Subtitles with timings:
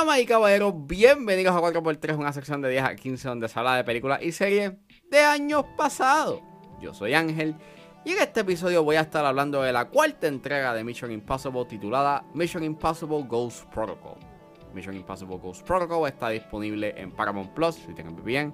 [0.00, 3.76] Damas y caballeros, bienvenidos a 4x3, una sección de 10 a 15 donde se habla
[3.76, 4.72] de películas y series
[5.10, 6.40] de años pasados.
[6.80, 7.54] Yo soy Ángel
[8.06, 11.66] y en este episodio voy a estar hablando de la cuarta entrega de Mission Impossible
[11.66, 14.16] titulada Mission Impossible Ghost Protocol.
[14.72, 18.52] Mission Impossible Ghost Protocol está disponible en Paramount Plus si tienen VPN,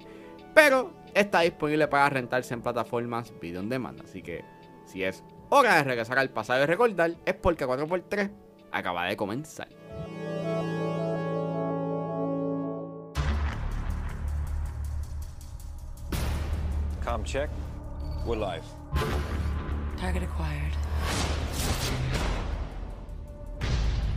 [0.53, 4.43] pero está disponible para rentarse en plataformas video on demand, así que
[4.83, 8.31] si es hora de regresar al pasado y recordar, es porque 4x3
[8.73, 9.76] acaba de comenzar.
[17.07, 17.49] Com check.
[18.25, 18.65] We're live.
[19.95, 20.73] Target acquired.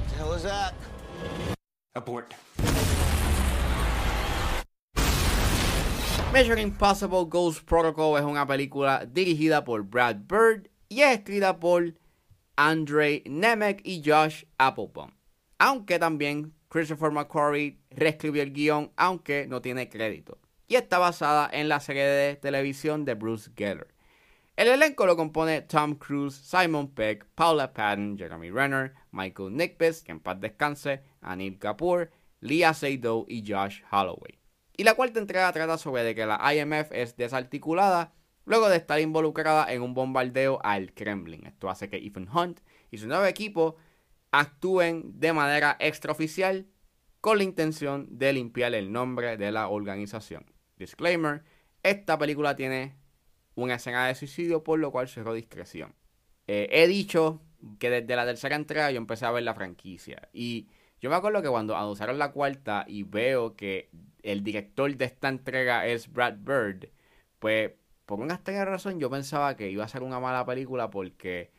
[0.08, 0.74] the hell is that?
[1.94, 2.34] Abort.
[6.32, 11.94] Mission Impossible Ghost Protocol es una película dirigida por Brad Bird y es escrita por
[12.56, 15.12] Andre Nemec y Josh Applebaum.
[15.60, 20.40] Aunque también Christopher McQuarrie reescribió el guion, aunque no tiene crédito.
[20.70, 23.88] Y está basada en la serie de televisión de Bruce Geller.
[24.54, 30.12] El elenco lo compone Tom Cruise, Simon Pegg, Paula Patton, Jeremy Renner, Michael Nickbis, que
[30.12, 34.38] en paz descanse, Anil Kapoor, Leah Seydoux y Josh Holloway.
[34.76, 38.12] Y la cuarta entrega trata sobre que la IMF es desarticulada
[38.44, 41.46] luego de estar involucrada en un bombardeo al Kremlin.
[41.46, 42.60] Esto hace que Ethan Hunt
[42.92, 43.74] y su nuevo equipo
[44.30, 46.68] actúen de manera extraoficial
[47.20, 50.46] con la intención de limpiar el nombre de la organización.
[50.80, 51.42] Disclaimer,
[51.82, 52.96] esta película tiene
[53.54, 55.94] una escena de suicidio por lo cual cerró discreción.
[56.46, 57.40] Eh, he dicho
[57.78, 60.68] que desde la tercera entrega yo empecé a ver la franquicia y
[61.00, 63.90] yo me acuerdo que cuando anunciaron la cuarta y veo que
[64.22, 66.90] el director de esta entrega es Brad Bird,
[67.38, 67.72] pues
[68.06, 71.52] por una extraña razón yo pensaba que iba a ser una mala película porque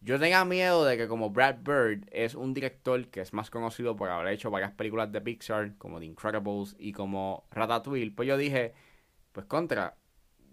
[0.00, 3.96] yo tenía miedo de que como Brad Bird es un director que es más conocido
[3.96, 8.36] por haber hecho varias películas de Pixar como The Incredibles y como Ratatouille, pues yo
[8.38, 8.74] dije,
[9.32, 9.96] pues contra,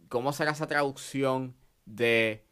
[0.09, 1.55] ¿cómo será esa traducción
[1.85, 2.45] de,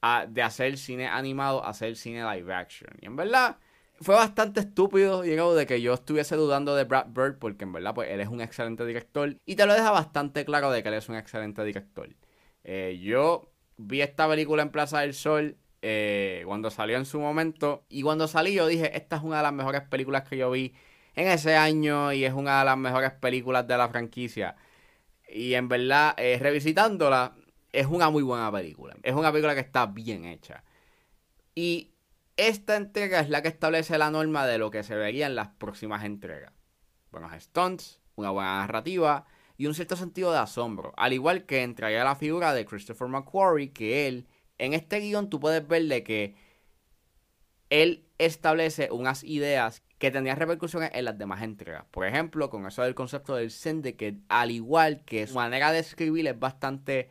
[0.00, 2.90] a- de hacer cine animado a hacer cine live action?
[3.00, 3.56] Y en verdad
[4.00, 7.94] fue bastante estúpido, know, de que yo estuviese dudando de Brad Bird porque en verdad
[7.94, 10.94] pues él es un excelente director y te lo deja bastante claro de que él
[10.94, 12.08] es un excelente director.
[12.64, 17.84] Eh, yo vi esta película en Plaza del Sol eh, cuando salió en su momento
[17.88, 20.74] y cuando salí yo dije, esta es una de las mejores películas que yo vi
[21.14, 24.56] en ese año y es una de las mejores películas de la franquicia.
[25.28, 27.34] Y en verdad, eh, revisitándola,
[27.72, 28.96] es una muy buena película.
[29.02, 30.64] Es una película que está bien hecha.
[31.54, 31.92] Y
[32.36, 35.48] esta entrega es la que establece la norma de lo que se vería en las
[35.48, 36.52] próximas entregas.
[37.10, 40.94] Buenos stunts, una buena narrativa y un cierto sentido de asombro.
[40.96, 44.28] Al igual que entraría la figura de Christopher McQuarrie, que él,
[44.58, 46.36] en este guion tú puedes ver de que
[47.70, 51.84] él establece unas ideas que tendrían repercusiones en las demás entregas.
[51.90, 56.26] Por ejemplo, con eso del concepto del syndicate, al igual que su manera de escribir
[56.28, 57.10] es bastante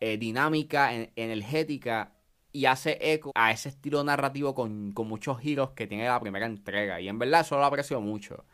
[0.00, 2.12] eh, dinámica, en- energética
[2.52, 6.46] y hace eco a ese estilo narrativo con, con muchos giros que tiene la primera
[6.46, 7.00] entrega.
[7.00, 8.46] Y en verdad eso lo aprecio mucho.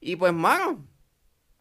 [0.00, 0.86] Y pues, mano,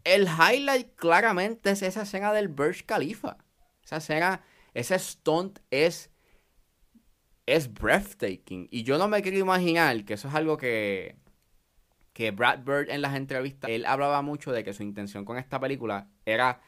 [0.04, 3.38] el highlight claramente es esa escena del Burj Khalifa.
[3.84, 4.44] Esa escena,
[4.78, 6.12] ese stunt es
[7.48, 8.68] es breathtaking.
[8.70, 11.16] Y yo no me quiero imaginar que eso es algo que,
[12.14, 15.60] que Brad Bird en las entrevistas, él hablaba mucho de que su intención con esta
[15.60, 16.62] película era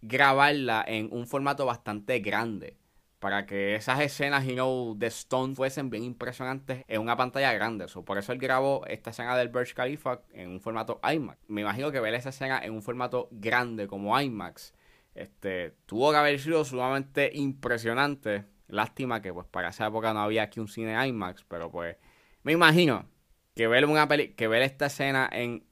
[0.00, 2.78] grabarla en un formato bastante grande.
[3.20, 7.86] Para que esas escenas, you know, de Stone fuesen bien impresionantes en una pantalla grande.
[7.86, 11.38] Por eso él grabó esta escena del Burj Khalifa en un formato IMAX.
[11.46, 14.72] Me imagino que ver esa escena en un formato grande como IMAX
[15.14, 18.44] este, tuvo que haber sido sumamente impresionante.
[18.68, 21.96] Lástima que pues para esa época no había aquí un cine IMAX, pero pues
[22.42, 23.08] me imagino
[23.54, 25.66] que ver una peli que ver esta escena en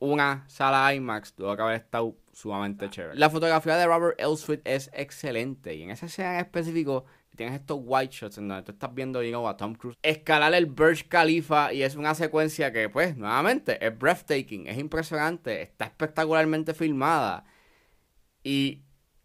[0.00, 3.18] una sala IMAX tuvo que haber estado sumamente chévere.
[3.18, 7.80] La fotografía de Robert Elswit es excelente y en esa escena en específico tienes estos
[7.82, 11.72] white shots en donde tú estás viendo know, a Tom Cruise escalar el Burj Khalifa
[11.72, 17.44] y es una secuencia que pues nuevamente es breathtaking, es impresionante, está espectacularmente filmada
[18.48, 18.82] y,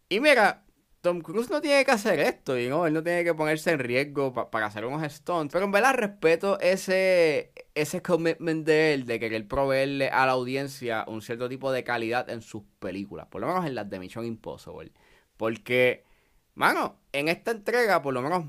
[0.08, 0.64] y mira,
[1.00, 2.86] Tom Cruise no tiene que hacer esto, know?
[2.86, 5.52] él no tiene que ponerse en riesgo pa- para hacer unos stunts.
[5.52, 11.04] Pero en verdad respeto ese, ese commitment de él de querer proveerle a la audiencia
[11.08, 14.24] un cierto tipo de calidad en sus películas, por lo menos en las de Mission
[14.26, 14.92] Impossible.
[15.36, 16.04] Porque,
[16.54, 18.44] mano, en esta entrega, por lo menos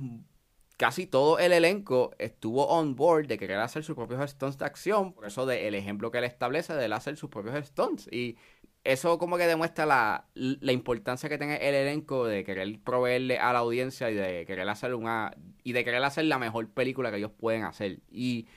[0.78, 5.13] casi todo el elenco estuvo on board de querer hacer sus propios stunts de acción.
[5.13, 8.07] Por eso de, el ejemplo que él establece de él hacer sus propios stunts.
[8.12, 8.38] Y
[8.85, 13.51] eso como que demuestra la, la importancia que tiene el elenco de querer proveerle a
[13.51, 17.17] la audiencia y de querer hacer una y de querer hacer la mejor película que
[17.17, 18.47] ellos pueden hacer y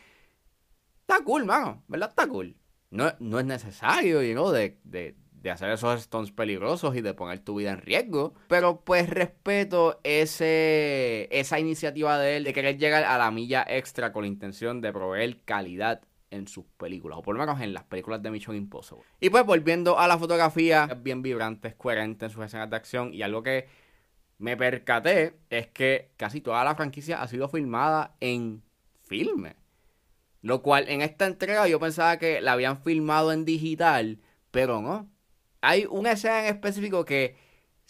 [1.01, 2.11] está cool, mano, ¿verdad?
[2.11, 2.55] Está cool.
[2.91, 7.15] No, no es necesario, you know, de, de, de hacer esos stunts peligrosos y de
[7.15, 8.35] poner tu vida en riesgo.
[8.49, 14.13] Pero pues respeto ese, esa iniciativa de él de querer llegar a la milla extra
[14.13, 17.85] con la intención de proveer calidad en sus películas, o por lo menos en las
[17.85, 19.05] películas de Mission Impossible.
[19.21, 22.77] Y pues volviendo a la fotografía, es bien vibrante, es coherente en sus escenas de
[22.77, 23.67] acción y algo que
[24.39, 28.63] me percaté es que casi toda la franquicia ha sido filmada en
[29.05, 29.57] filme.
[30.43, 34.21] Lo cual en esta entrega yo pensaba que la habían filmado en digital,
[34.51, 35.11] pero no.
[35.61, 37.37] Hay una escena en específico que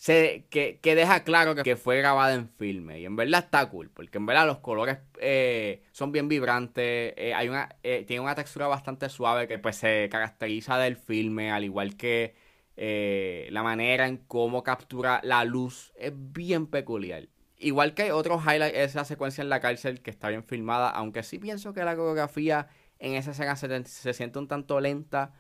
[0.05, 3.01] que, que, deja claro que, fue grabada en filme.
[3.01, 7.15] Y en verdad está cool, porque en verdad los colores eh, son bien vibrantes.
[7.17, 11.51] Eh, hay una, eh, tiene una textura bastante suave que pues se caracteriza del filme,
[11.51, 12.37] al igual que
[13.51, 17.29] la manera en cómo captura la luz es bien peculiar.
[17.57, 21.25] Igual que hay otros highlights, esa secuencia en la cárcel que está bien filmada, aunque
[21.25, 22.69] sí pienso que la coreografía
[23.01, 25.33] en esa escena se, se siente un tanto lenta.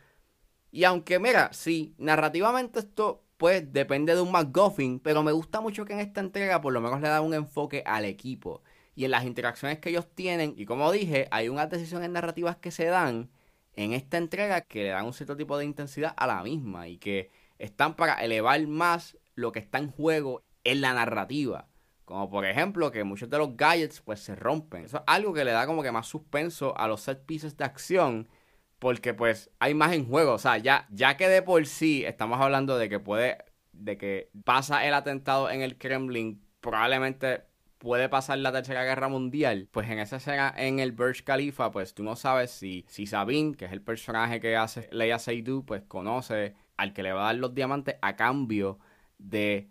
[0.72, 5.84] Y aunque, mira, sí, narrativamente esto pues depende de un McGuffin, pero me gusta mucho
[5.84, 8.62] que en esta entrega por lo menos le da un enfoque al equipo
[8.94, 10.54] y en las interacciones que ellos tienen.
[10.56, 13.30] Y como dije, hay unas decisiones narrativas que se dan
[13.74, 16.98] en esta entrega que le dan un cierto tipo de intensidad a la misma y
[16.98, 21.68] que están para elevar más lo que está en juego en la narrativa.
[22.04, 24.86] Como por ejemplo que muchos de los gadgets pues se rompen.
[24.86, 27.64] Eso es algo que le da como que más suspenso a los set pieces de
[27.64, 28.28] acción
[28.78, 30.34] porque pues hay más en juego.
[30.34, 33.38] O sea, ya, ya que de por sí estamos hablando de que puede,
[33.72, 37.44] de que pasa el atentado en el Kremlin, probablemente
[37.78, 41.94] puede pasar la tercera guerra mundial, pues en esa escena en el Burj Khalifa, pues
[41.94, 45.82] tú no sabes si, si Sabine, que es el personaje que hace Leia Seydoux, pues
[45.84, 48.78] conoce al que le va a dar los diamantes a cambio
[49.18, 49.70] de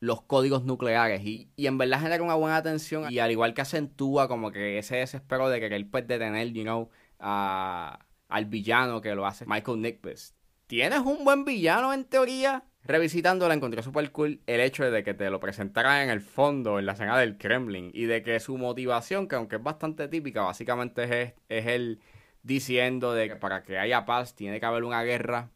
[0.00, 3.62] los códigos nucleares y, y, en verdad genera una buena atención y al igual que
[3.62, 7.98] acentúa como que ese desespero de querer pues detener, you know, a
[8.28, 10.36] al villano que lo hace Michael Nickbest.
[10.66, 12.64] ¿Tienes un buen villano en teoría?
[12.84, 16.86] Revisitándola encontré super cool el hecho de que te lo presentaran en el fondo, en
[16.86, 21.22] la escena del Kremlin, y de que su motivación, que aunque es bastante típica, básicamente
[21.22, 22.00] es, es él
[22.42, 25.50] diciendo de que para que haya paz tiene que haber una guerra.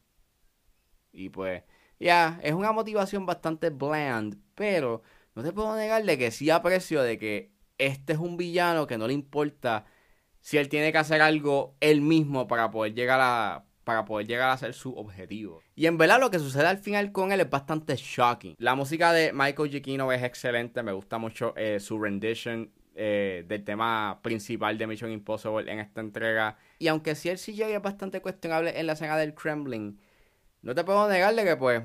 [1.12, 1.62] Y pues,
[2.00, 5.02] ya, es una motivación bastante bland, pero
[5.34, 8.98] no te puedo negar de que sí aprecio de que este es un villano que
[8.98, 9.86] no le importa
[10.42, 14.50] si él tiene que hacer algo él mismo para poder llegar a para poder llegar
[14.50, 15.60] a ser su objetivo.
[15.74, 18.54] Y en verdad lo que sucede al final con él es bastante shocking.
[18.58, 23.64] La música de Michael Giacchino es excelente, me gusta mucho eh, su rendition eh, del
[23.64, 26.58] tema principal de Mission Impossible en esta entrega.
[26.78, 29.98] Y aunque sí el CGI es bastante cuestionable en la escena del Kremlin,
[30.60, 31.82] no te puedo negarle que pues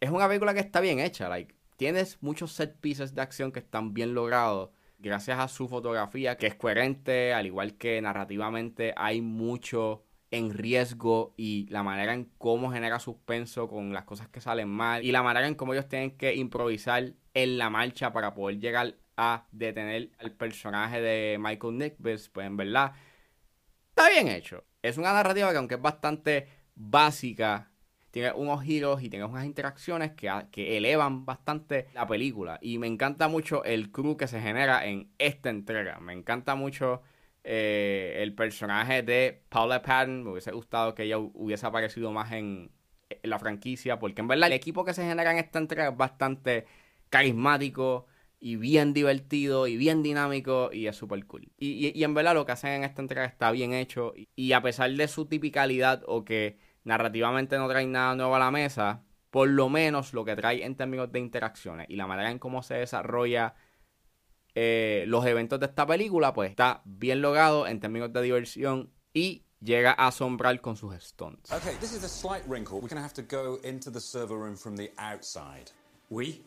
[0.00, 1.28] es una película que está bien hecha.
[1.28, 6.36] Like, tienes muchos set pieces de acción que están bien logrados gracias a su fotografía
[6.36, 12.24] que es coherente, al igual que narrativamente hay mucho en riesgo y la manera en
[12.38, 15.88] cómo genera suspenso con las cosas que salen mal y la manera en cómo ellos
[15.88, 21.78] tienen que improvisar en la marcha para poder llegar a detener al personaje de Michael
[21.78, 22.92] Nickbus, pues en verdad
[23.90, 24.64] está bien hecho.
[24.82, 27.70] Es una narrativa que aunque es bastante básica,
[28.16, 32.58] tiene unos giros y tiene unas interacciones que, que, elevan bastante la película.
[32.62, 36.00] Y me encanta mucho el crew que se genera en esta entrega.
[36.00, 37.02] Me encanta mucho
[37.44, 40.24] eh, el personaje de Paula Patton.
[40.24, 42.70] Me hubiese gustado que ella hubiese aparecido más en,
[43.22, 43.98] la franquicia.
[43.98, 46.64] Porque en verdad el equipo que se genera en esta entrega es bastante
[47.10, 48.06] carismático
[48.40, 51.50] y bien divertido y bien dinámico y es súper cool.
[51.58, 54.62] Y, y, en verdad lo que hacen en esta entrega está bien hecho y a
[54.62, 59.48] pesar de su tipicalidad o que narrativamente no trae nada nuevo a la mesa, por
[59.48, 62.74] lo menos lo que trae en términos de interacciones y la manera en cómo se
[62.74, 63.54] desarrolla
[64.54, 69.44] eh, los eventos de esta película, pues está bien logrado en términos de diversión y
[69.60, 71.50] llega a asombrar con sus stunts.
[71.52, 72.78] Okay, this is a slight wrinkle.
[72.78, 75.72] We're going to have to go into the server room from the outside.
[76.08, 76.40] We?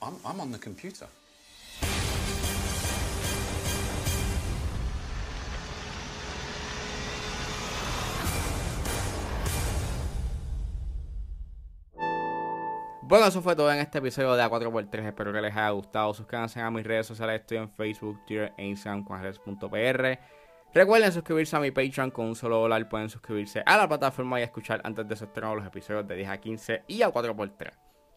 [0.00, 1.08] I'm, I'm on the computer.
[13.08, 15.06] Bueno, eso fue todo en este episodio de A4x3.
[15.06, 16.12] Espero que les haya gustado.
[16.12, 17.40] Suscríbanse a mis redes sociales.
[17.40, 19.22] Estoy en Facebook, Twitter e Instagram con
[20.74, 22.88] Recuerden suscribirse a mi Patreon con un solo dólar.
[22.88, 26.28] Pueden suscribirse a la plataforma y escuchar antes de su estreno los episodios de 10
[26.28, 27.70] a 15 y a 4x3.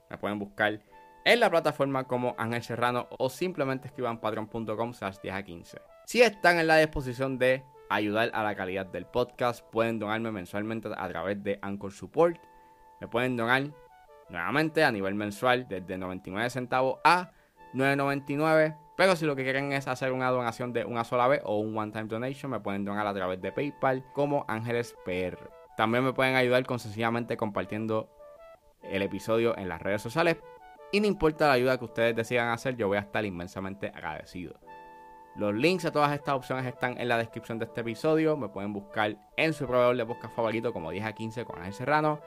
[0.09, 0.81] Me pueden buscar
[1.23, 5.81] en la plataforma como Ángel Serrano o simplemente escriban patreon.com slash 10 a 15.
[6.07, 10.89] Si están en la disposición de ayudar a la calidad del podcast, pueden donarme mensualmente
[10.97, 12.41] a través de Anchor Support.
[12.99, 13.71] Me pueden donar
[14.29, 17.31] nuevamente a nivel mensual desde 99 centavos a
[17.73, 21.59] 9.99 Pero si lo que quieren es hacer una donación de una sola vez o
[21.59, 25.37] un one-time donation, me pueden donar a través de PayPal como Ángeles PR.
[25.77, 28.09] También me pueden ayudar con sencillamente compartiendo
[28.83, 30.37] el episodio en las redes sociales.
[30.91, 34.59] Y no importa la ayuda que ustedes decidan hacer, yo voy a estar inmensamente agradecido.
[35.35, 38.35] Los links a todas estas opciones están en la descripción de este episodio.
[38.35, 41.73] Me pueden buscar en su proveedor de podcast favorito como 10 a 15 con Ángel
[41.73, 42.19] Serrano.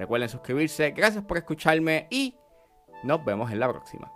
[0.00, 0.92] Recuerden suscribirse.
[0.92, 2.34] Gracias por escucharme y
[3.02, 4.10] nos vemos en la próxima.